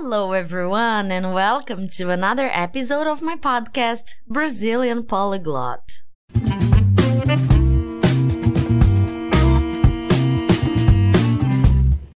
Hello, 0.00 0.30
everyone, 0.30 1.10
and 1.10 1.34
welcome 1.34 1.88
to 1.88 2.10
another 2.10 2.48
episode 2.52 3.08
of 3.08 3.20
my 3.20 3.34
podcast, 3.34 4.14
Brazilian 4.28 5.04
Polyglot. 5.04 6.02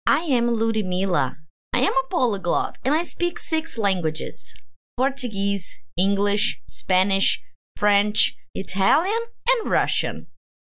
I 0.06 0.20
am 0.28 0.46
Ludmila. 0.46 1.38
I 1.72 1.80
am 1.80 1.92
a 1.92 2.08
polyglot 2.08 2.78
and 2.84 2.94
I 2.94 3.02
speak 3.02 3.40
six 3.40 3.76
languages 3.76 4.54
Portuguese, 4.96 5.76
English, 5.96 6.62
Spanish, 6.68 7.42
French, 7.76 8.36
Italian, 8.54 9.22
and 9.50 9.68
Russian. 9.68 10.28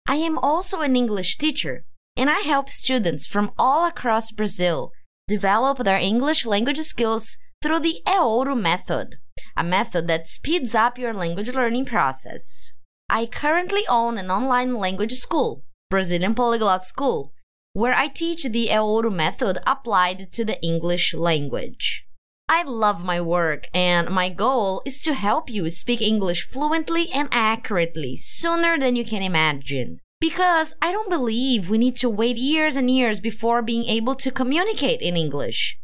I 0.08 0.16
am 0.16 0.38
also 0.38 0.80
an 0.80 0.96
English 0.96 1.36
teacher 1.36 1.84
and 2.16 2.30
I 2.30 2.40
help 2.40 2.70
students 2.70 3.26
from 3.26 3.52
all 3.58 3.86
across 3.86 4.30
Brazil 4.30 4.92
develop 5.26 5.78
their 5.78 5.98
English 5.98 6.44
language 6.44 6.78
skills 6.80 7.36
through 7.62 7.80
the 7.80 8.02
EORO 8.06 8.60
method, 8.60 9.16
a 9.56 9.64
method 9.64 10.06
that 10.08 10.26
speeds 10.26 10.74
up 10.74 10.98
your 10.98 11.14
language 11.14 11.48
learning 11.48 11.86
process. 11.86 12.72
I 13.08 13.26
currently 13.26 13.86
own 13.88 14.18
an 14.18 14.30
online 14.30 14.74
language 14.74 15.12
school, 15.12 15.64
Brazilian 15.90 16.34
Polyglot 16.34 16.84
School, 16.84 17.32
where 17.72 17.94
I 17.94 18.08
teach 18.08 18.44
the 18.44 18.68
EORO 18.68 19.12
method 19.12 19.58
applied 19.66 20.32
to 20.32 20.44
the 20.44 20.62
English 20.62 21.14
language. 21.14 22.06
I 22.48 22.62
love 22.62 23.02
my 23.02 23.20
work, 23.20 23.68
and 23.72 24.10
my 24.10 24.28
goal 24.28 24.82
is 24.84 24.98
to 25.00 25.14
help 25.14 25.48
you 25.48 25.70
speak 25.70 26.02
English 26.02 26.46
fluently 26.46 27.10
and 27.10 27.28
accurately 27.32 28.16
sooner 28.18 28.78
than 28.78 28.96
you 28.96 29.04
can 29.04 29.22
imagine. 29.22 30.00
Because 30.24 30.74
I 30.80 30.90
don't 30.90 31.10
believe 31.10 31.68
we 31.68 31.76
need 31.76 31.96
to 31.96 32.08
wait 32.08 32.38
years 32.38 32.76
and 32.76 32.90
years 32.90 33.20
before 33.20 33.60
being 33.60 33.84
able 33.84 34.14
to 34.14 34.30
communicate 34.30 35.02
in 35.02 35.18
English. 35.18 35.78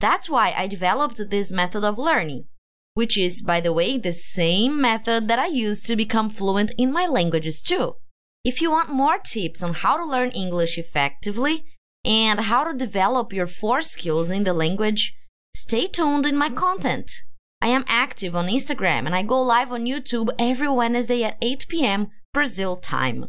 That's 0.00 0.26
why 0.26 0.54
I 0.56 0.66
developed 0.68 1.20
this 1.28 1.52
method 1.52 1.84
of 1.84 1.98
learning, 1.98 2.46
which 2.94 3.18
is, 3.18 3.42
by 3.42 3.60
the 3.60 3.74
way, 3.74 3.98
the 3.98 4.14
same 4.14 4.80
method 4.80 5.28
that 5.28 5.38
I 5.38 5.48
use 5.48 5.82
to 5.82 5.96
become 5.96 6.30
fluent 6.30 6.72
in 6.78 6.94
my 6.94 7.04
languages 7.04 7.60
too. 7.60 7.96
If 8.42 8.62
you 8.62 8.70
want 8.70 8.88
more 8.88 9.18
tips 9.18 9.62
on 9.62 9.74
how 9.74 9.98
to 9.98 10.06
learn 10.06 10.30
English 10.30 10.78
effectively 10.78 11.66
and 12.06 12.40
how 12.40 12.64
to 12.64 12.72
develop 12.72 13.34
your 13.34 13.46
four 13.46 13.82
skills 13.82 14.30
in 14.30 14.44
the 14.44 14.54
language, 14.54 15.12
stay 15.54 15.88
tuned 15.88 16.24
in 16.24 16.38
my 16.38 16.48
content. 16.48 17.12
I 17.60 17.68
am 17.68 17.84
active 17.86 18.34
on 18.34 18.48
Instagram 18.48 19.04
and 19.04 19.14
I 19.14 19.22
go 19.24 19.42
live 19.42 19.70
on 19.70 19.84
YouTube 19.84 20.30
every 20.38 20.70
Wednesday 20.70 21.22
at 21.22 21.36
8 21.42 21.66
p.m. 21.68 22.08
Brazil 22.32 22.78
time. 22.78 23.26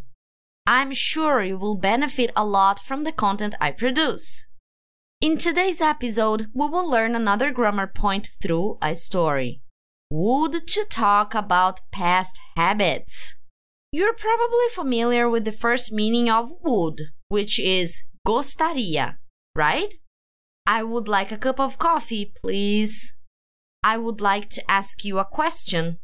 I'm 0.67 0.93
sure 0.93 1.43
you 1.43 1.57
will 1.57 1.77
benefit 1.77 2.31
a 2.35 2.43
lot 2.43 2.79
from 2.79 3.03
the 3.03 3.11
content 3.11 3.53
I 3.61 3.71
produce. 3.71 4.47
In 5.21 5.37
today's 5.37 5.79
episode, 5.79 6.47
we 6.55 6.67
will 6.67 6.89
learn 6.89 7.13
another 7.13 7.51
grammar 7.51 7.85
point 7.85 8.29
through 8.41 8.79
a 8.81 8.95
story. 8.95 9.61
Would 10.11 10.67
to 10.67 10.85
talk 10.89 11.35
about 11.35 11.81
past 11.91 12.39
habits. 12.55 13.35
You're 13.91 14.15
probably 14.15 14.69
familiar 14.73 15.29
with 15.29 15.45
the 15.45 15.51
first 15.51 15.91
meaning 15.91 16.29
of 16.31 16.51
would, 16.63 17.01
which 17.27 17.59
is 17.59 18.01
gostaria, 18.25 19.19
right? 19.55 19.93
I 20.65 20.81
would 20.81 21.07
like 21.07 21.31
a 21.31 21.37
cup 21.37 21.59
of 21.59 21.77
coffee, 21.77 22.33
please. 22.41 23.13
I 23.83 23.97
would 23.97 24.19
like 24.19 24.49
to 24.49 24.71
ask 24.71 25.05
you 25.05 25.19
a 25.19 25.25
question. 25.25 25.99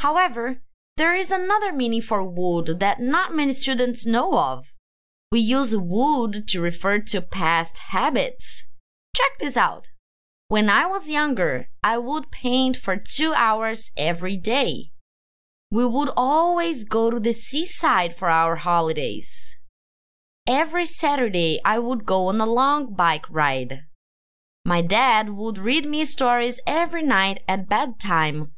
However, 0.00 0.62
there 1.00 1.14
is 1.14 1.30
another 1.30 1.72
meaning 1.72 2.02
for 2.02 2.22
would 2.22 2.78
that 2.78 3.00
not 3.00 3.34
many 3.34 3.54
students 3.54 4.04
know 4.04 4.36
of. 4.36 4.74
We 5.32 5.40
use 5.40 5.74
would 5.74 6.46
to 6.48 6.60
refer 6.60 6.98
to 6.98 7.22
past 7.22 7.78
habits. 7.88 8.66
Check 9.16 9.38
this 9.38 9.56
out. 9.56 9.88
When 10.48 10.68
I 10.68 10.84
was 10.84 11.08
younger, 11.08 11.70
I 11.82 11.96
would 11.96 12.30
paint 12.30 12.76
for 12.76 12.96
two 12.96 13.32
hours 13.32 13.92
every 13.96 14.36
day. 14.36 14.90
We 15.70 15.86
would 15.86 16.10
always 16.18 16.84
go 16.84 17.10
to 17.10 17.18
the 17.18 17.32
seaside 17.32 18.14
for 18.14 18.28
our 18.28 18.56
holidays. 18.56 19.56
Every 20.46 20.84
Saturday, 20.84 21.60
I 21.64 21.78
would 21.78 22.04
go 22.04 22.26
on 22.26 22.42
a 22.42 22.46
long 22.60 22.92
bike 22.94 23.24
ride. 23.30 23.84
My 24.66 24.82
dad 24.82 25.30
would 25.30 25.56
read 25.56 25.86
me 25.86 26.04
stories 26.04 26.60
every 26.66 27.02
night 27.02 27.40
at 27.48 27.70
bedtime. 27.70 28.52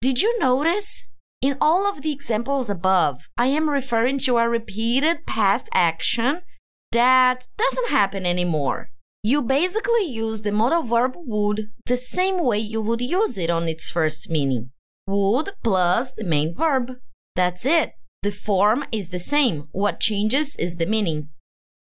Did 0.00 0.22
you 0.22 0.38
notice 0.38 1.06
in 1.46 1.56
all 1.60 1.88
of 1.88 2.02
the 2.02 2.12
examples 2.12 2.68
above, 2.68 3.28
I 3.38 3.46
am 3.46 3.70
referring 3.70 4.18
to 4.18 4.38
a 4.38 4.48
repeated 4.48 5.26
past 5.26 5.68
action 5.72 6.42
that 6.90 7.46
doesn't 7.56 7.88
happen 7.88 8.26
anymore. 8.26 8.90
You 9.22 9.42
basically 9.42 10.06
use 10.06 10.42
the 10.42 10.50
modal 10.50 10.82
verb 10.82 11.14
would 11.16 11.70
the 11.86 11.96
same 11.96 12.42
way 12.42 12.58
you 12.58 12.80
would 12.80 13.00
use 13.00 13.38
it 13.38 13.50
on 13.50 13.68
its 13.68 13.90
first 13.90 14.28
meaning. 14.28 14.70
Would 15.06 15.50
plus 15.62 16.12
the 16.12 16.24
main 16.24 16.52
verb. 16.54 16.96
That's 17.36 17.64
it. 17.64 17.92
The 18.22 18.32
form 18.32 18.84
is 18.90 19.10
the 19.10 19.20
same. 19.20 19.68
What 19.70 20.00
changes 20.00 20.56
is 20.56 20.76
the 20.76 20.86
meaning. 20.86 21.28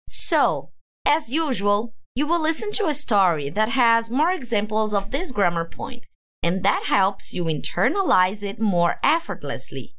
So, 0.08 0.72
as 1.06 1.32
usual, 1.32 1.94
you 2.16 2.28
will 2.28 2.42
listen 2.42 2.72
to 2.74 2.88
a 2.88 2.94
story 2.94 3.50
that 3.50 3.70
has 3.70 4.10
more 4.10 4.32
examples 4.32 4.94
of 4.94 5.12
this 5.12 5.32
grammar 5.32 5.66
point 5.66 6.04
and 6.44 6.64
that 6.64 6.84
helps 6.84 7.34
you 7.34 7.46
internalize 7.46 8.44
it 8.44 8.60
more 8.60 8.98
effortlessly. 9.02 9.96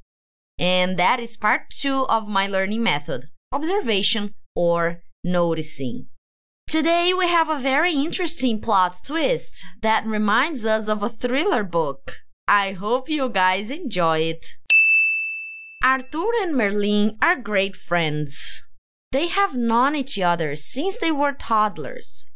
And 0.58 0.98
that 0.98 1.18
is 1.18 1.36
part 1.36 1.62
two 1.70 2.06
of 2.08 2.28
my 2.28 2.46
learning 2.46 2.82
method 2.82 3.24
observation 3.50 4.34
or 4.54 5.02
noticing. 5.22 6.06
Today 6.66 7.14
we 7.14 7.28
have 7.28 7.48
a 7.48 7.60
very 7.60 7.92
interesting 7.92 8.60
plot 8.60 8.96
twist 9.04 9.64
that 9.80 10.06
reminds 10.06 10.66
us 10.66 10.88
of 10.88 11.02
a 11.02 11.08
thriller 11.08 11.62
book. 11.62 12.16
I 12.48 12.72
hope 12.72 13.08
you 13.08 13.28
guys 13.28 13.70
enjoy 13.70 14.18
it. 14.20 14.46
Arthur 15.82 16.30
and 16.42 16.56
Merlin 16.56 17.16
are 17.22 17.36
great 17.36 17.76
friends. 17.76 18.62
They 19.12 19.28
have 19.28 19.54
known 19.54 19.94
each 19.94 20.18
other 20.18 20.56
since 20.56 20.96
they 20.96 21.12
were 21.12 21.32
toddlers, 21.32 22.26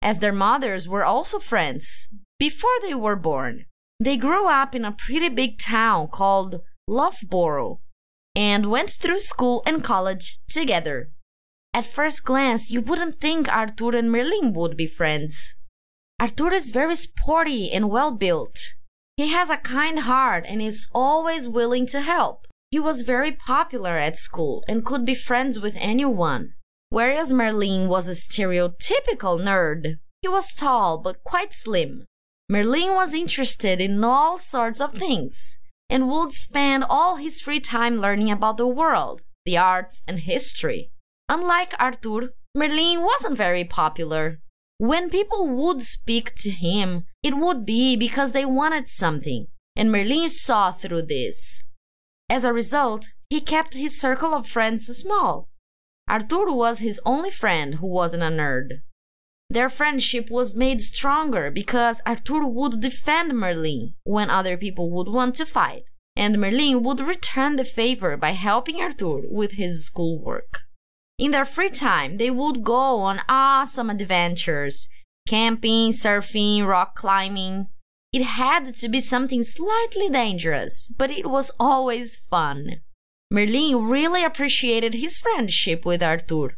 as 0.00 0.20
their 0.20 0.32
mothers 0.32 0.88
were 0.88 1.04
also 1.04 1.38
friends, 1.38 2.08
before 2.42 2.78
they 2.82 2.92
were 2.92 3.14
born. 3.14 3.66
They 4.00 4.16
grew 4.16 4.48
up 4.48 4.74
in 4.74 4.84
a 4.84 4.96
pretty 5.04 5.28
big 5.28 5.60
town 5.60 6.08
called 6.08 6.60
Loughborough 6.88 7.78
and 8.34 8.68
went 8.68 8.90
through 8.90 9.20
school 9.20 9.62
and 9.64 9.84
college 9.84 10.40
together. 10.48 11.12
At 11.72 11.86
first 11.86 12.24
glance, 12.24 12.68
you 12.68 12.80
wouldn't 12.80 13.20
think 13.20 13.46
Arthur 13.46 13.94
and 13.94 14.10
Merlin 14.10 14.52
would 14.54 14.76
be 14.76 14.88
friends. 14.88 15.56
Arthur 16.18 16.52
is 16.52 16.72
very 16.72 16.96
sporty 16.96 17.70
and 17.70 17.88
well 17.88 18.10
built. 18.10 18.58
He 19.16 19.28
has 19.28 19.48
a 19.48 19.56
kind 19.76 20.00
heart 20.00 20.44
and 20.48 20.60
is 20.60 20.88
always 20.92 21.46
willing 21.46 21.86
to 21.94 22.00
help. 22.00 22.48
He 22.72 22.80
was 22.80 23.02
very 23.02 23.30
popular 23.30 23.96
at 23.98 24.18
school 24.18 24.64
and 24.66 24.84
could 24.84 25.04
be 25.04 25.14
friends 25.14 25.60
with 25.60 25.76
anyone. 25.78 26.54
Whereas 26.90 27.32
Merlin 27.32 27.88
was 27.88 28.08
a 28.08 28.20
stereotypical 28.26 29.38
nerd. 29.48 30.00
He 30.22 30.28
was 30.28 30.52
tall 30.52 30.98
but 30.98 31.22
quite 31.22 31.52
slim, 31.54 32.06
Merlin 32.52 32.92
was 32.92 33.14
interested 33.14 33.80
in 33.80 34.04
all 34.04 34.36
sorts 34.36 34.78
of 34.78 34.92
things 34.92 35.58
and 35.88 36.06
would 36.06 36.32
spend 36.32 36.84
all 36.86 37.16
his 37.16 37.40
free 37.40 37.60
time 37.60 37.96
learning 37.96 38.30
about 38.30 38.58
the 38.58 38.66
world, 38.66 39.22
the 39.46 39.56
arts, 39.56 40.02
and 40.06 40.20
history. 40.20 40.90
Unlike 41.30 41.72
Arthur, 41.78 42.34
Merlin 42.54 43.00
wasn't 43.00 43.38
very 43.38 43.64
popular. 43.64 44.42
When 44.76 45.08
people 45.08 45.48
would 45.48 45.80
speak 45.80 46.34
to 46.40 46.50
him, 46.50 47.04
it 47.22 47.38
would 47.38 47.64
be 47.64 47.96
because 47.96 48.32
they 48.32 48.44
wanted 48.44 48.90
something, 48.90 49.46
and 49.74 49.90
Merlin 49.90 50.28
saw 50.28 50.72
through 50.72 51.06
this. 51.06 51.64
As 52.28 52.44
a 52.44 52.52
result, 52.52 53.08
he 53.30 53.40
kept 53.40 53.72
his 53.72 53.98
circle 53.98 54.34
of 54.34 54.46
friends 54.46 54.84
small. 54.88 55.48
Arthur 56.06 56.52
was 56.52 56.80
his 56.80 57.00
only 57.06 57.30
friend 57.30 57.76
who 57.76 57.86
wasn't 57.86 58.22
a 58.22 58.26
nerd. 58.26 58.82
Their 59.52 59.68
friendship 59.68 60.30
was 60.30 60.56
made 60.56 60.80
stronger 60.80 61.50
because 61.50 62.00
Arthur 62.06 62.46
would 62.46 62.80
defend 62.80 63.38
Merlin 63.38 63.92
when 64.02 64.30
other 64.30 64.56
people 64.56 64.88
would 64.92 65.08
want 65.08 65.34
to 65.34 65.44
fight, 65.44 65.84
and 66.16 66.40
Merlin 66.40 66.82
would 66.82 67.00
return 67.00 67.56
the 67.56 67.64
favor 67.66 68.16
by 68.16 68.30
helping 68.30 68.80
Arthur 68.80 69.20
with 69.28 69.52
his 69.52 69.84
schoolwork. 69.84 70.60
In 71.18 71.32
their 71.32 71.44
free 71.44 71.68
time, 71.68 72.16
they 72.16 72.30
would 72.30 72.64
go 72.64 73.00
on 73.00 73.20
awesome 73.28 73.90
adventures 73.90 74.88
camping, 75.28 75.92
surfing, 75.92 76.66
rock 76.66 76.96
climbing. 76.96 77.66
It 78.10 78.22
had 78.22 78.74
to 78.76 78.88
be 78.88 79.02
something 79.02 79.42
slightly 79.42 80.08
dangerous, 80.08 80.90
but 80.96 81.10
it 81.10 81.26
was 81.26 81.50
always 81.60 82.16
fun. 82.30 82.80
Merlin 83.30 83.86
really 83.90 84.24
appreciated 84.24 84.94
his 84.94 85.18
friendship 85.18 85.84
with 85.84 86.02
Arthur 86.02 86.56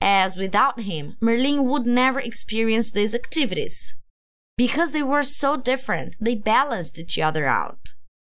as 0.00 0.36
without 0.36 0.80
him, 0.80 1.16
Merlin 1.20 1.64
would 1.64 1.86
never 1.86 2.20
experience 2.20 2.90
these 2.90 3.14
activities. 3.14 3.96
Because 4.56 4.90
they 4.90 5.02
were 5.02 5.22
so 5.22 5.56
different, 5.56 6.16
they 6.20 6.34
balanced 6.34 6.98
each 6.98 7.18
other 7.18 7.46
out. 7.46 7.80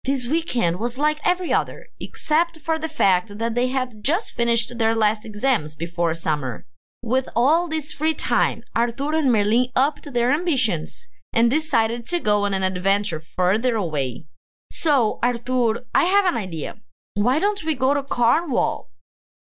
This 0.06 0.26
weekend 0.26 0.80
was 0.80 0.98
like 0.98 1.20
every 1.26 1.52
other, 1.52 1.88
except 2.00 2.60
for 2.60 2.80
the 2.80 2.88
fact 2.88 3.38
that 3.38 3.56
they 3.56 3.68
had 3.68 4.04
just 4.04 4.34
finished 4.34 4.78
their 4.78 4.96
last 4.96 5.26
exams 5.26 5.76
before 5.76 6.14
summer. 6.14 6.66
With 7.02 7.30
all 7.36 7.68
this 7.68 7.92
free 7.92 8.14
time, 8.14 8.64
Arthur 8.76 9.14
and 9.14 9.32
Merlin 9.32 9.68
upped 9.76 10.14
their 10.14 10.32
ambitions 10.32 11.08
and 11.34 11.50
decided 11.50 12.06
to 12.08 12.20
go 12.20 12.46
on 12.46 12.54
an 12.54 12.64
adventure 12.64 13.20
further 13.20 13.76
away. 13.76 14.26
So, 14.72 15.20
Arthur, 15.22 15.86
I 15.94 16.06
have 16.06 16.26
an 16.26 16.38
idea. 16.38 16.78
Why 17.16 17.40
don't 17.40 17.64
we 17.64 17.76
go 17.76 17.94
to 17.94 18.04
Cornwall? 18.04 18.89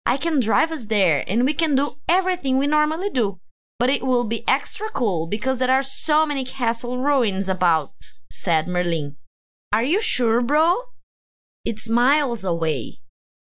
I 0.06 0.16
can 0.16 0.40
drive 0.40 0.72
us 0.72 0.86
there 0.86 1.24
and 1.26 1.44
we 1.44 1.54
can 1.54 1.74
do 1.74 1.96
everything 2.08 2.58
we 2.58 2.66
normally 2.66 3.10
do. 3.10 3.40
But 3.78 3.90
it 3.90 4.02
will 4.02 4.24
be 4.24 4.46
extra 4.48 4.88
cool 4.88 5.28
because 5.28 5.58
there 5.58 5.70
are 5.70 5.82
so 5.82 6.26
many 6.26 6.44
castle 6.44 6.98
ruins 6.98 7.48
about, 7.48 7.92
said 8.30 8.66
Merlin. 8.66 9.16
Are 9.72 9.84
you 9.84 10.00
sure, 10.00 10.40
bro? 10.40 10.76
It's 11.64 11.88
miles 11.88 12.44
away. 12.44 13.00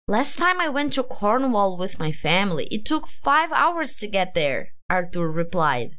Last 0.08 0.38
time 0.38 0.60
I 0.60 0.70
went 0.70 0.94
to 0.94 1.04
Cornwall 1.04 1.78
with 1.78 2.00
my 2.00 2.12
family, 2.12 2.68
it 2.70 2.86
took 2.86 3.08
five 3.08 3.52
hours 3.52 3.96
to 3.98 4.08
get 4.08 4.34
there, 4.34 4.70
Arthur 4.90 5.32
replied. 5.32 5.98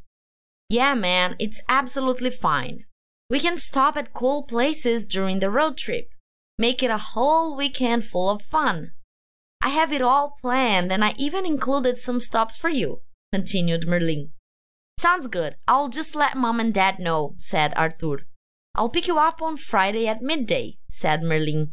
Yeah, 0.69 0.95
man, 0.95 1.37
it's 1.39 1.63
absolutely 1.69 2.31
fine. 2.31 2.85
We 3.31 3.41
can 3.41 3.57
stop 3.57 3.97
at 3.97 4.13
cool 4.13 4.45
places 4.45 5.07
during 5.07 5.41
the 5.41 5.51
road 5.51 5.77
trip. 5.77 6.09
Make 6.59 6.83
it 6.83 6.91
a 6.91 6.99
whole 6.99 7.57
weekend 7.57 8.05
full 8.05 8.31
of 8.31 8.43
fun. 8.43 8.93
I 9.67 9.71
have 9.71 9.93
it 9.93 10.01
all 10.01 10.37
planned 10.41 10.93
and 10.93 11.05
I 11.05 11.13
even 11.19 11.45
included 11.45 11.99
some 11.99 12.21
stops 12.21 12.57
for 12.57 12.69
you, 12.69 13.01
continued 13.33 13.89
Merlin. 13.89 14.31
Sounds 14.97 15.27
good. 15.27 15.57
I'll 15.67 15.89
just 15.89 16.15
let 16.15 16.37
mom 16.37 16.61
and 16.61 16.73
dad 16.73 17.01
know, 17.01 17.35
said 17.37 17.73
Arthur. 17.75 18.29
I'll 18.77 18.89
pick 18.89 19.09
you 19.09 19.19
up 19.19 19.43
on 19.43 19.57
Friday 19.57 20.07
at 20.07 20.23
midday, 20.23 20.79
said 20.89 21.25
Merlin. 21.25 21.73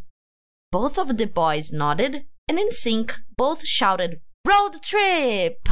Both 0.71 0.97
of 0.97 1.19
the 1.19 1.27
boys 1.27 1.71
nodded, 1.71 2.25
and 2.47 2.57
in 2.57 2.71
sync, 2.71 3.13
both 3.37 3.63
shouted, 3.63 4.21
Road 4.43 4.81
trip! 4.81 5.69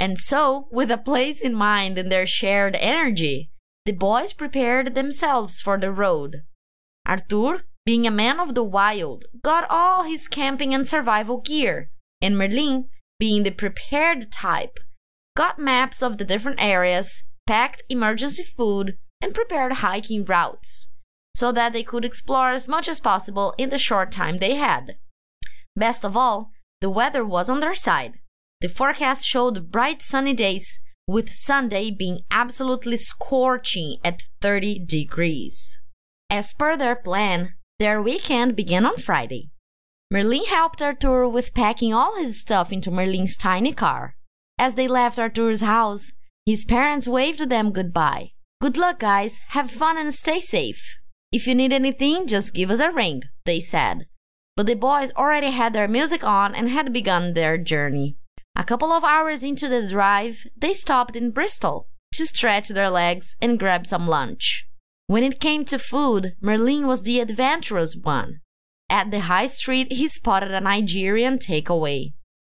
And 0.00 0.18
so, 0.18 0.66
with 0.72 0.90
a 0.90 0.98
place 0.98 1.40
in 1.40 1.54
mind 1.54 1.96
and 1.96 2.10
their 2.10 2.26
shared 2.26 2.74
energy, 2.74 3.52
the 3.84 3.92
boys 3.92 4.32
prepared 4.32 4.96
themselves 4.96 5.60
for 5.60 5.78
the 5.78 5.92
road. 5.92 6.42
Arthur, 7.06 7.66
being 7.86 8.06
a 8.06 8.10
man 8.10 8.40
of 8.40 8.54
the 8.54 8.64
wild, 8.64 9.24
got 9.42 9.64
all 9.70 10.02
his 10.02 10.26
camping 10.26 10.74
and 10.74 10.86
survival 10.86 11.40
gear, 11.40 11.88
and 12.20 12.36
Merlin, 12.36 12.88
being 13.18 13.44
the 13.44 13.52
prepared 13.52 14.30
type, 14.32 14.78
got 15.36 15.58
maps 15.58 16.02
of 16.02 16.18
the 16.18 16.24
different 16.24 16.60
areas, 16.60 17.22
packed 17.46 17.84
emergency 17.88 18.42
food, 18.42 18.98
and 19.22 19.32
prepared 19.32 19.74
hiking 19.74 20.24
routes, 20.24 20.90
so 21.34 21.52
that 21.52 21.72
they 21.72 21.84
could 21.84 22.04
explore 22.04 22.50
as 22.50 22.66
much 22.66 22.88
as 22.88 22.98
possible 22.98 23.54
in 23.56 23.70
the 23.70 23.78
short 23.78 24.10
time 24.10 24.38
they 24.38 24.56
had. 24.56 24.96
Best 25.76 26.04
of 26.04 26.16
all, 26.16 26.50
the 26.80 26.90
weather 26.90 27.24
was 27.24 27.48
on 27.48 27.60
their 27.60 27.74
side. 27.74 28.14
The 28.60 28.68
forecast 28.68 29.24
showed 29.24 29.70
bright 29.70 30.02
sunny 30.02 30.34
days, 30.34 30.80
with 31.06 31.30
Sunday 31.30 31.92
being 31.92 32.22
absolutely 32.32 32.96
scorching 32.96 33.98
at 34.02 34.24
30 34.42 34.84
degrees. 34.86 35.78
As 36.28 36.52
per 36.52 36.76
their 36.76 36.96
plan, 36.96 37.54
their 37.78 38.00
weekend 38.00 38.56
began 38.56 38.86
on 38.86 38.96
Friday. 38.96 39.50
Merlin 40.10 40.44
helped 40.44 40.80
Arthur 40.80 41.28
with 41.28 41.54
packing 41.54 41.92
all 41.92 42.16
his 42.16 42.40
stuff 42.40 42.72
into 42.72 42.90
Merlin's 42.90 43.36
tiny 43.36 43.72
car. 43.72 44.16
As 44.58 44.74
they 44.74 44.88
left 44.88 45.18
Arthur's 45.18 45.60
house, 45.60 46.12
his 46.46 46.64
parents 46.64 47.08
waved 47.08 47.48
them 47.48 47.72
goodbye. 47.72 48.32
Good 48.60 48.76
luck, 48.76 49.00
guys. 49.00 49.40
Have 49.48 49.70
fun 49.70 49.98
and 49.98 50.14
stay 50.14 50.40
safe. 50.40 50.96
If 51.32 51.46
you 51.46 51.54
need 51.54 51.72
anything, 51.72 52.26
just 52.26 52.54
give 52.54 52.70
us 52.70 52.80
a 52.80 52.90
ring, 52.90 53.22
they 53.44 53.60
said. 53.60 54.06
But 54.56 54.66
the 54.66 54.74
boys 54.74 55.12
already 55.16 55.50
had 55.50 55.74
their 55.74 55.88
music 55.88 56.24
on 56.24 56.54
and 56.54 56.70
had 56.70 56.92
begun 56.92 57.34
their 57.34 57.58
journey. 57.58 58.16
A 58.54 58.64
couple 58.64 58.92
of 58.92 59.04
hours 59.04 59.42
into 59.42 59.68
the 59.68 59.86
drive, 59.86 60.46
they 60.56 60.72
stopped 60.72 61.14
in 61.14 61.32
Bristol 61.32 61.88
to 62.14 62.24
stretch 62.24 62.68
their 62.68 62.88
legs 62.88 63.36
and 63.42 63.58
grab 63.58 63.86
some 63.86 64.06
lunch. 64.06 64.66
When 65.08 65.22
it 65.22 65.38
came 65.38 65.64
to 65.66 65.78
food, 65.78 66.34
Merlin 66.40 66.86
was 66.86 67.02
the 67.02 67.20
adventurous 67.20 67.96
one. 67.96 68.40
At 68.90 69.10
the 69.10 69.20
high 69.20 69.46
street, 69.46 69.92
he 69.92 70.08
spotted 70.08 70.50
a 70.50 70.60
Nigerian 70.60 71.38
takeaway. 71.38 72.14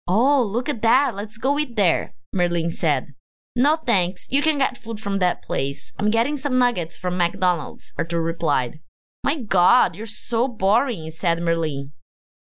Oh, 0.06 0.42
look 0.42 0.68
at 0.68 0.82
that, 0.82 1.14
let's 1.14 1.36
go 1.36 1.58
eat 1.58 1.76
there, 1.76 2.14
Merlin 2.32 2.70
said. 2.70 3.14
No 3.54 3.76
thanks, 3.76 4.26
you 4.30 4.40
can 4.40 4.58
get 4.58 4.78
food 4.78 4.98
from 4.98 5.18
that 5.18 5.42
place. 5.42 5.92
I'm 5.98 6.10
getting 6.10 6.36
some 6.36 6.58
nuggets 6.58 6.96
from 6.96 7.18
McDonald's, 7.18 7.92
Arthur 7.98 8.22
replied. 8.22 8.80
My 9.22 9.36
god, 9.36 9.96
you're 9.96 10.06
so 10.06 10.48
boring, 10.48 11.10
said 11.10 11.42
Merlin. 11.42 11.92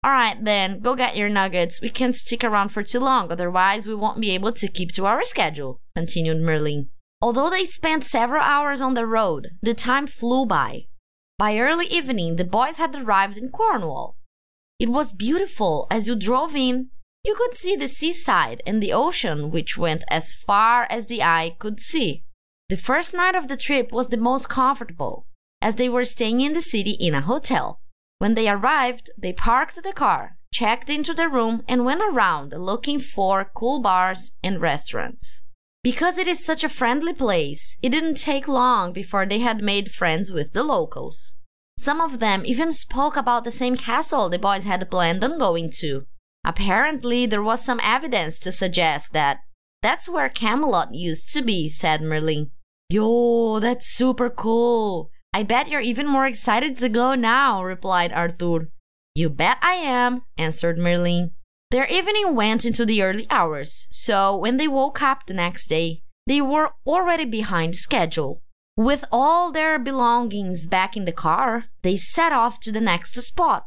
Alright 0.05 0.43
then, 0.43 0.81
go 0.81 0.95
get 0.95 1.15
your 1.15 1.29
nuggets. 1.29 1.81
We 1.81 1.89
can't 1.89 2.15
stick 2.15 2.43
around 2.43 2.69
for 2.69 2.83
too 2.83 2.99
long, 2.99 3.31
otherwise 3.31 3.87
we 3.87 3.95
won't 3.95 4.21
be 4.21 4.35
able 4.35 4.53
to 4.53 4.67
keep 4.67 4.91
to 4.91 5.05
our 5.07 5.23
schedule, 5.23 5.81
continued 5.95 6.41
Merlin. 6.41 6.89
Although 7.25 7.49
they 7.49 7.65
spent 7.65 8.03
several 8.03 8.43
hours 8.43 8.81
on 8.81 8.93
the 8.93 9.07
road, 9.07 9.47
the 9.59 9.73
time 9.73 10.05
flew 10.05 10.45
by. 10.45 10.85
By 11.39 11.57
early 11.57 11.87
evening, 11.87 12.35
the 12.35 12.45
boys 12.45 12.77
had 12.77 12.93
arrived 12.95 13.39
in 13.39 13.49
Cornwall. 13.49 14.15
It 14.79 14.89
was 14.89 15.11
beautiful. 15.11 15.87
As 15.89 16.05
you 16.05 16.15
drove 16.15 16.55
in, 16.55 16.91
you 17.23 17.33
could 17.33 17.55
see 17.55 17.75
the 17.75 17.87
seaside 17.87 18.61
and 18.67 18.79
the 18.79 18.93
ocean, 18.93 19.49
which 19.49 19.75
went 19.75 20.03
as 20.07 20.35
far 20.35 20.85
as 20.91 21.07
the 21.07 21.23
eye 21.23 21.55
could 21.57 21.79
see. 21.79 22.25
The 22.69 22.77
first 22.77 23.15
night 23.15 23.33
of 23.33 23.47
the 23.47 23.57
trip 23.57 23.91
was 23.91 24.09
the 24.09 24.17
most 24.17 24.47
comfortable, 24.47 25.25
as 25.63 25.77
they 25.77 25.89
were 25.89 26.05
staying 26.05 26.41
in 26.41 26.53
the 26.53 26.61
city 26.61 26.91
in 26.91 27.15
a 27.15 27.21
hotel. 27.21 27.81
When 28.19 28.35
they 28.35 28.47
arrived, 28.47 29.09
they 29.17 29.33
parked 29.33 29.81
the 29.81 29.93
car, 29.93 30.37
checked 30.53 30.91
into 30.91 31.15
the 31.15 31.27
room, 31.27 31.63
and 31.67 31.85
went 31.85 32.03
around 32.07 32.53
looking 32.55 32.99
for 32.99 33.49
cool 33.55 33.81
bars 33.81 34.31
and 34.43 34.61
restaurants. 34.61 35.41
Because 35.85 36.17
it 36.17 36.27
is 36.27 36.43
such 36.43 36.63
a 36.63 36.67
friendly 36.79 37.13
place, 37.13 37.77
it 37.83 37.89
didn't 37.89 38.15
take 38.15 38.47
long 38.47 38.91
before 38.91 39.27
they 39.27 39.37
had 39.37 39.61
made 39.61 39.91
friends 39.91 40.31
with 40.31 40.51
the 40.51 40.63
locals. 40.63 41.35
Some 41.77 42.01
of 42.01 42.17
them 42.17 42.41
even 42.43 42.71
spoke 42.71 43.15
about 43.15 43.43
the 43.43 43.51
same 43.51 43.77
castle 43.77 44.27
the 44.27 44.39
boys 44.39 44.63
had 44.63 44.89
planned 44.89 45.23
on 45.23 45.37
going 45.37 45.69
to. 45.81 46.07
Apparently, 46.43 47.27
there 47.27 47.43
was 47.43 47.63
some 47.63 47.79
evidence 47.83 48.39
to 48.39 48.51
suggest 48.51 49.13
that 49.13 49.41
that's 49.83 50.09
where 50.09 50.27
Camelot 50.27 50.95
used 50.95 51.31
to 51.33 51.43
be, 51.43 51.69
said 51.69 52.01
Merlin. 52.01 52.49
Yo, 52.89 53.59
that's 53.59 53.85
super 53.85 54.31
cool. 54.31 55.11
I 55.35 55.43
bet 55.43 55.67
you're 55.67 55.81
even 55.81 56.07
more 56.07 56.25
excited 56.25 56.77
to 56.77 56.89
go 56.89 57.13
now, 57.13 57.63
replied 57.63 58.11
Arthur. 58.11 58.71
You 59.13 59.29
bet 59.29 59.59
I 59.61 59.73
am, 59.73 60.23
answered 60.35 60.79
Merlin. 60.79 61.35
Their 61.75 61.87
evening 61.87 62.35
went 62.35 62.63
into 62.63 62.85
the 62.85 63.01
early 63.01 63.27
hours, 63.29 63.89
so 63.91 64.37
when 64.37 64.55
they 64.55 64.65
woke 64.65 65.01
up 65.01 65.27
the 65.27 65.33
next 65.33 65.67
day, 65.67 66.03
they 66.25 66.39
were 66.39 66.69
already 66.87 67.25
behind 67.25 67.75
schedule. 67.75 68.41
With 68.77 69.03
all 69.11 69.51
their 69.51 69.77
belongings 69.77 70.67
back 70.67 70.95
in 70.95 71.03
the 71.03 71.11
car, 71.11 71.65
they 71.81 71.97
set 71.97 72.31
off 72.31 72.61
to 72.61 72.71
the 72.71 72.79
next 72.79 73.21
spot. 73.21 73.65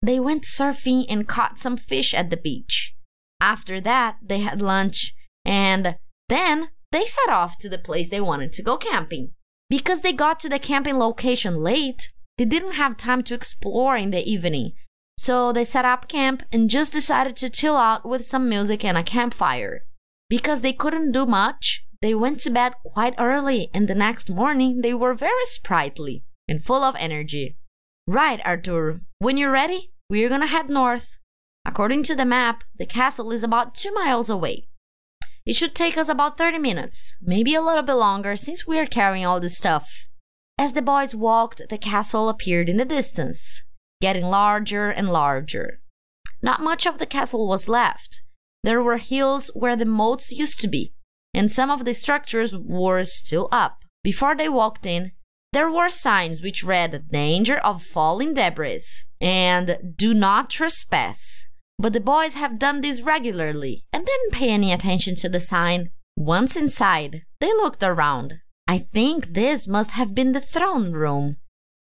They 0.00 0.20
went 0.20 0.44
surfing 0.44 1.04
and 1.08 1.26
caught 1.26 1.58
some 1.58 1.76
fish 1.76 2.14
at 2.14 2.30
the 2.30 2.36
beach. 2.36 2.94
After 3.40 3.80
that, 3.80 4.18
they 4.22 4.38
had 4.38 4.62
lunch, 4.62 5.12
and 5.44 5.96
then 6.28 6.68
they 6.92 7.06
set 7.06 7.28
off 7.28 7.58
to 7.58 7.68
the 7.68 7.76
place 7.76 8.08
they 8.08 8.20
wanted 8.20 8.52
to 8.52 8.62
go 8.62 8.76
camping. 8.76 9.32
Because 9.68 10.02
they 10.02 10.12
got 10.12 10.38
to 10.38 10.48
the 10.48 10.60
camping 10.60 10.96
location 10.96 11.56
late, 11.56 12.12
they 12.38 12.44
didn't 12.44 12.74
have 12.74 12.96
time 12.96 13.24
to 13.24 13.34
explore 13.34 13.96
in 13.96 14.12
the 14.12 14.22
evening. 14.22 14.74
So 15.22 15.52
they 15.52 15.64
set 15.64 15.84
up 15.84 16.08
camp 16.08 16.42
and 16.50 16.68
just 16.68 16.92
decided 16.92 17.36
to 17.36 17.48
chill 17.48 17.76
out 17.76 18.04
with 18.04 18.24
some 18.24 18.48
music 18.48 18.84
and 18.84 18.98
a 18.98 19.04
campfire. 19.04 19.84
Because 20.28 20.62
they 20.62 20.72
couldn't 20.72 21.12
do 21.12 21.26
much, 21.26 21.86
they 22.00 22.12
went 22.12 22.40
to 22.40 22.50
bed 22.50 22.72
quite 22.84 23.14
early 23.18 23.70
and 23.72 23.86
the 23.86 23.94
next 23.94 24.28
morning 24.28 24.80
they 24.80 24.92
were 24.92 25.14
very 25.14 25.44
sprightly 25.44 26.24
and 26.48 26.64
full 26.64 26.82
of 26.82 26.96
energy. 26.98 27.56
Right, 28.04 28.40
Arthur. 28.44 29.02
When 29.20 29.36
you're 29.36 29.52
ready, 29.52 29.92
we're 30.10 30.28
gonna 30.28 30.48
head 30.48 30.68
north. 30.68 31.18
According 31.64 32.02
to 32.04 32.16
the 32.16 32.24
map, 32.24 32.64
the 32.76 32.84
castle 32.84 33.30
is 33.30 33.44
about 33.44 33.76
two 33.76 33.92
miles 33.92 34.28
away. 34.28 34.66
It 35.46 35.54
should 35.54 35.76
take 35.76 35.96
us 35.96 36.08
about 36.08 36.36
30 36.36 36.58
minutes, 36.58 37.14
maybe 37.22 37.54
a 37.54 37.62
little 37.62 37.84
bit 37.84 37.94
longer 37.94 38.34
since 38.34 38.66
we 38.66 38.76
are 38.76 38.86
carrying 38.86 39.24
all 39.24 39.38
this 39.38 39.56
stuff. 39.56 40.08
As 40.58 40.72
the 40.72 40.82
boys 40.82 41.14
walked, 41.14 41.62
the 41.70 41.78
castle 41.78 42.28
appeared 42.28 42.68
in 42.68 42.76
the 42.76 42.84
distance, 42.84 43.62
getting 44.02 44.26
larger 44.26 44.90
and 44.90 45.08
larger. 45.08 45.80
Not 46.42 46.60
much 46.60 46.84
of 46.86 46.98
the 46.98 47.06
castle 47.06 47.48
was 47.48 47.68
left. 47.68 48.22
There 48.64 48.82
were 48.82 48.98
hills 48.98 49.50
where 49.54 49.76
the 49.76 49.86
moats 49.86 50.32
used 50.32 50.60
to 50.60 50.68
be, 50.68 50.92
and 51.32 51.50
some 51.50 51.70
of 51.70 51.84
the 51.84 51.94
structures 51.94 52.54
were 52.54 53.04
still 53.04 53.48
up. 53.50 53.78
Before 54.04 54.36
they 54.36 54.48
walked 54.48 54.84
in, 54.84 55.12
there 55.52 55.70
were 55.70 55.88
signs 55.88 56.42
which 56.42 56.64
read 56.64 57.08
danger 57.12 57.58
of 57.58 57.82
falling 57.82 58.34
debris 58.34 58.82
and 59.20 59.94
do 59.96 60.12
not 60.12 60.50
trespass. 60.50 61.46
But 61.78 61.92
the 61.92 62.00
boys 62.00 62.34
have 62.34 62.58
done 62.58 62.80
this 62.80 63.02
regularly 63.02 63.84
and 63.92 64.04
didn't 64.04 64.32
pay 64.32 64.50
any 64.50 64.72
attention 64.72 65.14
to 65.16 65.28
the 65.28 65.40
sign. 65.40 65.90
Once 66.16 66.56
inside, 66.56 67.22
they 67.40 67.52
looked 67.52 67.82
around. 67.82 68.34
I 68.66 68.78
think 68.92 69.34
this 69.34 69.68
must 69.68 69.92
have 69.92 70.14
been 70.14 70.32
the 70.32 70.40
throne 70.40 70.92
room. 70.92 71.36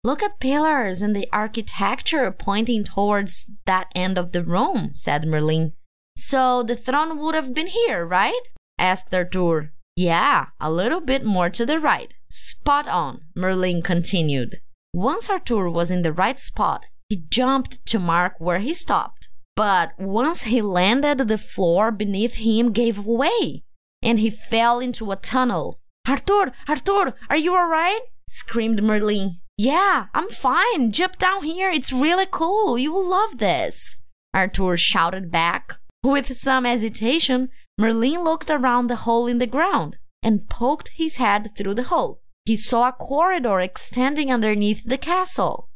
Look 0.05 0.23
at 0.23 0.40
pillars 0.40 1.02
and 1.02 1.14
the 1.14 1.28
architecture 1.33 2.31
pointing 2.31 2.85
towards 2.85 3.50
that 3.67 3.88
end 3.95 4.17
of 4.19 4.33
the 4.33 4.45
room, 4.45 4.90
said 4.95 5.26
Merlin. 5.26 5.73
So 6.17 6.62
the 6.62 6.76
throne 6.76 7.19
would 7.19 7.35
have 7.35 7.55
been 7.55 7.67
here, 7.67 8.05
right? 8.07 8.40
asked 8.78 9.14
Arthur. 9.14 9.73
Yeah, 9.97 10.47
a 10.61 10.71
little 10.71 11.00
bit 11.00 11.25
more 11.25 11.50
to 11.50 11.67
the 11.67 11.81
right, 11.81 12.14
Spot 12.31 12.87
on, 12.87 13.23
Merlin 13.35 13.81
continued. 13.81 14.61
Once 14.93 15.31
Arthur 15.31 15.71
was 15.71 15.90
in 15.90 16.02
the 16.02 16.12
right 16.12 16.38
spot, 16.38 16.85
he 17.09 17.25
jumped 17.31 17.85
to 17.87 17.99
mark 17.99 18.35
where 18.38 18.59
he 18.59 18.75
stopped. 18.75 19.31
But 19.57 19.99
once 19.99 20.43
he 20.43 20.61
landed, 20.61 21.26
the 21.26 21.38
floor 21.38 21.90
beneath 21.90 22.35
him 22.35 22.73
gave 22.73 23.07
way, 23.07 23.64
and 24.02 24.21
he 24.21 24.28
fell 24.28 24.81
into 24.81 25.11
a 25.11 25.17
tunnel. 25.17 25.81
Arthur, 26.07 26.52
Arthur, 26.69 27.14
are 27.31 27.37
you 27.37 27.55
alright? 27.55 28.02
screamed 28.28 28.83
Merlin. 28.83 29.40
Yeah, 29.58 30.06
I'm 30.14 30.28
fine. 30.28 30.92
Jump 30.92 31.18
down 31.18 31.42
here. 31.42 31.68
It's 31.68 31.92
really 31.92 32.26
cool. 32.30 32.78
You 32.78 32.92
will 32.92 33.08
love 33.08 33.38
this. 33.38 33.96
Arthur 34.32 34.76
shouted 34.76 35.32
back. 35.32 35.74
With 36.04 36.36
some 36.36 36.64
hesitation, 36.64 37.48
Merlin 37.76 38.22
looked 38.22 38.50
around 38.50 38.86
the 38.86 39.02
hole 39.04 39.26
in 39.26 39.38
the 39.38 39.48
ground 39.48 39.96
and 40.22 40.48
poked 40.48 40.90
his 40.94 41.16
head 41.16 41.50
through 41.56 41.74
the 41.74 41.90
hole. 41.90 42.22
He 42.44 42.54
saw 42.54 42.88
a 42.88 42.92
corridor 42.92 43.58
extending 43.60 44.32
underneath 44.32 44.84
the 44.84 44.96
castle. 44.96 45.68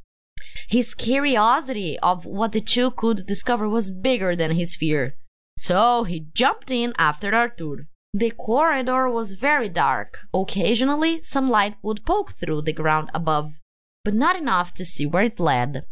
His 0.68 0.94
curiosity 0.94 1.98
of 1.98 2.24
what 2.24 2.52
the 2.52 2.60
two 2.60 2.92
could 2.92 3.26
discover 3.26 3.68
was 3.68 3.90
bigger 3.90 4.36
than 4.36 4.52
his 4.52 4.76
fear, 4.76 5.16
so 5.58 6.04
he 6.04 6.28
jumped 6.34 6.70
in 6.70 6.94
after 6.98 7.34
Arthur. 7.34 7.88
The 8.14 8.30
corridor 8.30 9.08
was 9.08 9.34
very 9.34 9.68
dark. 9.68 10.18
Occasionally, 10.32 11.20
some 11.20 11.50
light 11.50 11.76
would 11.82 12.04
poke 12.04 12.32
through 12.32 12.62
the 12.62 12.72
ground 12.72 13.10
above, 13.14 13.58
but 14.04 14.14
not 14.14 14.37
enough 14.37 14.75
to 14.75 14.85
see 14.85 15.06
where 15.06 15.25
it 15.25 15.40
led. 15.40 15.85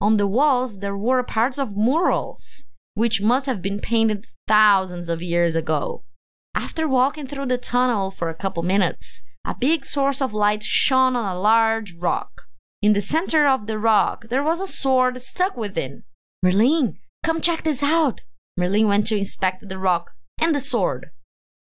On 0.00 0.16
the 0.16 0.26
walls, 0.26 0.80
there 0.80 0.96
were 0.96 1.22
parts 1.22 1.58
of 1.58 1.76
murals, 1.76 2.64
which 2.94 3.22
must 3.22 3.46
have 3.46 3.62
been 3.62 3.80
painted 3.80 4.26
thousands 4.46 5.08
of 5.08 5.22
years 5.22 5.54
ago. 5.54 6.04
After 6.54 6.86
walking 6.86 7.26
through 7.26 7.46
the 7.46 7.58
tunnel 7.58 8.10
for 8.10 8.28
a 8.28 8.34
couple 8.34 8.62
minutes, 8.62 9.22
a 9.44 9.54
big 9.54 9.84
source 9.84 10.20
of 10.20 10.34
light 10.34 10.62
shone 10.62 11.16
on 11.16 11.24
a 11.24 11.40
large 11.40 11.96
rock. 11.96 12.42
In 12.82 12.92
the 12.92 13.00
center 13.00 13.46
of 13.46 13.66
the 13.66 13.78
rock, 13.78 14.28
there 14.28 14.42
was 14.42 14.60
a 14.60 14.66
sword 14.66 15.20
stuck 15.20 15.56
within. 15.56 16.02
Merlin, 16.42 16.98
come 17.22 17.40
check 17.40 17.62
this 17.62 17.82
out. 17.82 18.20
Merlin 18.56 18.88
went 18.88 19.06
to 19.06 19.16
inspect 19.16 19.68
the 19.68 19.78
rock 19.78 20.12
and 20.40 20.54
the 20.54 20.60
sword. 20.60 21.10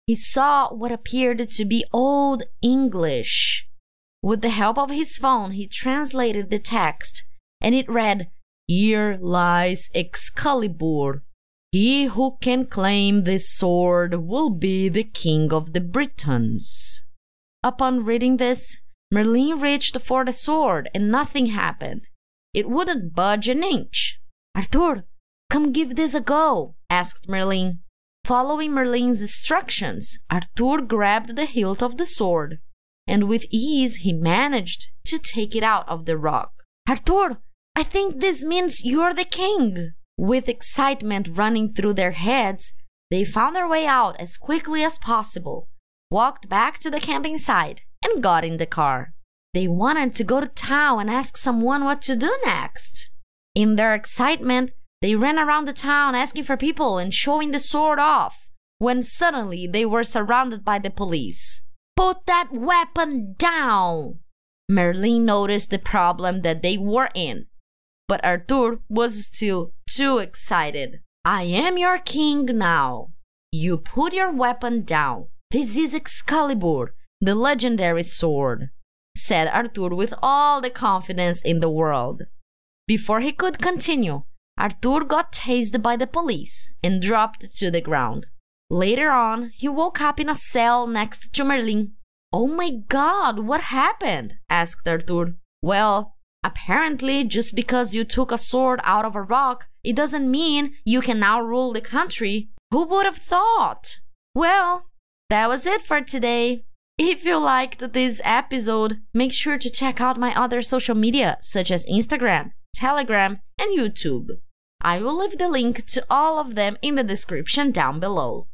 He 0.07 0.15
saw 0.15 0.73
what 0.73 0.93
appeared 0.93 1.39
to 1.39 1.65
be 1.65 1.85
Old 1.93 2.45
English. 2.63 3.66
With 4.27 4.41
the 4.41 4.51
help 4.51 4.77
of 4.77 4.91
his 4.91 5.19
phone, 5.19 5.53
he 5.53 5.69
translated 5.69 6.51
the 6.51 6.59
text, 6.59 7.23
and 7.61 7.77
it 7.77 7.89
read, 7.89 8.29
Here 8.67 9.17
lies 9.23 9.89
Excalibur, 9.95 11.23
he 11.71 12.07
who 12.07 12.37
can 12.41 12.67
claim 12.67 13.23
this 13.23 13.49
sword 13.49 14.17
will 14.27 14.51
be 14.51 14.89
the 14.89 15.05
king 15.05 15.53
of 15.53 15.75
the 15.75 15.81
Britons. 15.81 17.05
Upon 17.63 18.05
reading 18.05 18.39
this, 18.39 18.79
Merlin 19.13 19.61
reached 19.61 19.97
for 20.01 20.25
the 20.25 20.33
sword 20.33 20.91
and 20.93 21.09
nothing 21.09 21.47
happened. 21.47 22.09
It 22.53 22.69
wouldn't 22.69 23.15
budge 23.15 23.47
an 23.47 23.63
inch. 23.63 24.19
Arthur, 24.57 25.05
come 25.51 25.71
give 25.71 25.95
this 25.95 26.15
a 26.15 26.21
go, 26.21 26.75
asked 26.91 27.29
Merlin. 27.29 27.79
Following 28.25 28.73
Merlin's 28.73 29.23
instructions, 29.23 30.19
Arthur 30.29 30.81
grabbed 30.81 31.37
the 31.37 31.45
hilt 31.45 31.81
of 31.81 31.97
the 31.97 32.07
sword, 32.07 32.59
and 33.07 33.29
with 33.29 33.47
ease 33.51 33.97
he 33.97 34.13
managed 34.13 34.89
to 35.07 35.19
take 35.19 35.55
it 35.55 35.63
out 35.63 35.89
of 35.89 36.05
the 36.05 36.17
rock. 36.17 36.53
Arthur, 36.89 37.39
I 37.75 37.83
think 37.83 38.21
this 38.21 38.43
means 38.43 38.85
you're 38.85 39.15
the 39.15 39.25
king. 39.25 39.93
With 40.19 40.49
excitement 40.49 41.29
running 41.33 41.75
through 41.75 41.95
their 41.95 42.13
heads, 42.13 42.73
they 43.11 43.25
found 43.25 43.55
their 43.55 43.69
way 43.69 43.87
out 43.87 44.19
as 44.19 44.37
quickly 44.37 44.83
as 44.83 44.99
possible, 44.99 45.69
walked 46.11 46.49
back 46.49 46.79
to 46.81 46.91
the 46.91 47.01
camping 47.01 47.39
site, 47.39 47.83
and 48.03 48.23
got 48.23 48.45
in 48.45 48.57
the 48.57 48.67
car. 48.67 49.13
They 49.53 49.69
wanted 49.69 50.15
to 50.17 50.25
go 50.25 50.41
to 50.41 50.49
town 50.49 51.01
and 51.01 51.11
ask 51.11 51.37
someone 51.37 51.85
what 51.85 52.03
to 52.03 52.17
do 52.17 52.35
next. 52.45 53.11
In 53.55 53.77
their 53.77 53.95
excitement, 53.95 54.73
they 55.03 55.15
ran 55.15 55.39
around 55.39 55.67
the 55.67 55.73
town 55.73 56.15
asking 56.15 56.45
for 56.45 56.57
people 56.57 56.99
and 56.99 57.13
showing 57.13 57.51
the 57.51 57.61
sword 57.61 57.99
off, 57.99 58.49
when 58.79 59.03
suddenly 59.03 59.67
they 59.67 59.85
were 59.85 60.05
surrounded 60.05 60.65
by 60.65 60.79
the 60.79 60.91
police. 60.91 61.63
Put 61.97 62.27
that 62.27 62.53
weapon 62.53 63.35
down! 63.39 64.21
Merlin 64.69 65.25
noticed 65.25 65.71
the 65.71 65.79
problem 65.79 66.43
that 66.43 66.63
they 66.63 66.77
were 66.77 67.09
in 67.15 67.47
but 68.09 68.25
Arthur 68.25 68.81
was 68.89 69.27
still 69.27 69.73
too 69.89 70.19
excited. 70.19 71.01
I 71.25 71.43
am 71.43 71.77
your 71.77 71.99
king 71.99 72.47
now. 72.59 73.09
You 73.51 73.79
put 73.79 74.13
your 74.13 74.31
weapon 74.31 74.85
down. 74.85 75.27
This 75.51 75.77
is 75.77 75.95
Excalibur, 75.95 76.95
the 77.21 77.35
legendary 77.35 78.03
sword, 78.03 78.71
said 79.17 79.49
Arthur 79.49 79.95
with 79.95 80.15
all 80.23 80.61
the 80.61 80.71
confidence 80.71 81.41
in 81.43 81.61
the 81.61 81.71
world. 81.71 82.23
Before 82.87 83.21
he 83.21 83.33
could 83.33 83.59
continue, 83.59 84.23
Arthur 84.59 85.05
got 85.05 85.33
tased 85.33 85.83
by 85.83 85.97
the 85.97 86.07
police 86.07 86.71
and 86.83 87.03
dropped 87.03 87.57
to 87.57 87.71
the 87.71 87.81
ground. 87.81 88.27
Later 88.69 89.11
on, 89.11 89.51
he 89.55 89.69
woke 89.69 90.01
up 90.01 90.19
in 90.19 90.29
a 90.29 90.35
cell 90.35 90.87
next 90.87 91.33
to 91.35 91.45
Merlin. 91.45 91.93
Oh 92.33 92.47
my 92.47 92.71
god, 92.89 93.41
what 93.41 93.61
happened? 93.63 94.35
asked 94.51 94.87
Arthur. 94.87 95.37
Well, 95.63 96.17
Apparently, 96.47 97.25
just 97.25 97.57
because 97.57 97.93
you 97.93 98.05
took 98.05 98.31
a 98.31 98.39
sword 98.39 98.79
out 98.85 99.05
of 99.05 99.17
a 99.17 99.21
rock, 99.21 99.67
it 99.83 99.97
doesn't 99.97 100.31
mean 100.31 100.75
you 100.85 101.01
can 101.01 101.19
now 101.19 101.41
rule 101.41 101.73
the 101.73 101.81
country. 101.81 102.51
Who 102.71 102.85
would 102.85 103.05
have 103.05 103.17
thought? 103.17 103.99
Well, 104.33 104.87
that 105.29 105.49
was 105.49 105.67
it 105.67 105.83
for 105.83 106.01
today. 106.01 106.63
If 106.99 107.25
you 107.25 107.39
liked 107.39 107.93
this 107.93 108.21
episode, 108.23 109.01
make 109.13 109.33
sure 109.33 109.59
to 109.59 109.69
check 109.69 110.01
out 110.01 110.21
my 110.21 110.33
other 110.41 110.63
social 110.63 110.95
media 110.95 111.37
such 111.41 111.73
as 111.73 111.85
Instagram, 111.87 112.53
Telegram, 112.77 113.41
and 113.59 113.77
YouTube. 113.77 114.29
I 114.81 114.99
will 114.99 115.19
leave 115.19 115.39
the 115.39 115.49
link 115.49 115.85
to 115.87 116.07
all 116.09 116.39
of 116.39 116.55
them 116.55 116.77
in 116.81 116.95
the 116.95 117.03
description 117.03 117.73
down 117.73 117.99
below. 117.99 118.47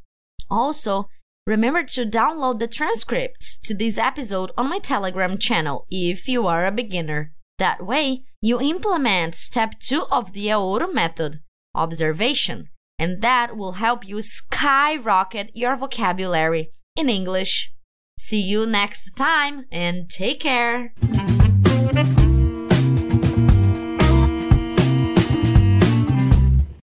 Also, 0.50 1.08
remember 1.46 1.82
to 1.82 2.04
download 2.04 2.58
the 2.58 2.68
transcripts 2.68 3.58
to 3.58 3.74
this 3.74 3.98
episode 3.98 4.50
on 4.56 4.68
my 4.68 4.78
Telegram 4.78 5.38
channel 5.38 5.86
if 5.90 6.28
you 6.28 6.46
are 6.46 6.66
a 6.66 6.72
beginner. 6.72 7.32
That 7.58 7.84
way, 7.84 8.24
you 8.40 8.60
implement 8.60 9.34
step 9.34 9.78
two 9.78 10.04
of 10.10 10.32
the 10.32 10.48
Aouro 10.48 10.92
method, 10.92 11.40
observation, 11.74 12.68
and 12.98 13.22
that 13.22 13.56
will 13.56 13.72
help 13.72 14.06
you 14.06 14.20
skyrocket 14.22 15.50
your 15.54 15.76
vocabulary 15.76 16.70
in 16.96 17.08
English. 17.08 17.72
See 18.18 18.40
you 18.40 18.66
next 18.66 19.16
time 19.16 19.66
and 19.70 20.10
take 20.10 20.40
care! 20.40 20.94